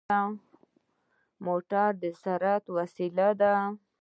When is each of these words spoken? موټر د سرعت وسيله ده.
موټر 1.45 1.89
د 2.01 2.03
سرعت 2.21 2.63
وسيله 2.77 3.27
ده. 3.41 3.55